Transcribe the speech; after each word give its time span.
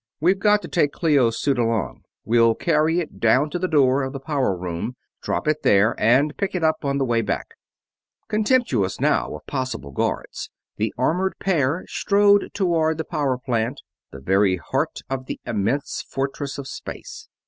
We've 0.19 0.39
got 0.39 0.63
to 0.63 0.67
take 0.67 0.93
Clio's 0.93 1.39
suit 1.39 1.59
along 1.59 2.01
we'll 2.25 2.55
carry 2.55 2.99
it 2.99 3.19
down 3.19 3.51
to 3.51 3.59
the 3.59 3.67
door 3.67 4.01
of 4.01 4.13
the 4.13 4.19
power 4.19 4.57
room, 4.57 4.95
drop 5.21 5.47
it 5.47 5.61
there, 5.61 5.93
and 5.99 6.35
pick 6.37 6.55
it 6.55 6.63
up 6.63 6.83
on 6.83 6.97
the 6.97 7.05
way 7.05 7.21
back." 7.21 7.49
Contemptuous 8.27 8.99
now 8.99 9.31
of 9.35 9.45
possible 9.45 9.91
guards, 9.91 10.49
the 10.77 10.91
armored 10.97 11.35
pair 11.39 11.85
strode 11.87 12.49
toward 12.51 12.97
the 12.97 13.05
power 13.05 13.37
plant 13.37 13.81
the 14.11 14.19
very 14.19 14.57
heart 14.57 15.01
of 15.07 15.27
the 15.27 15.39
immense 15.45 16.01
fortress 16.01 16.57
of 16.57 16.67
space. 16.67 17.27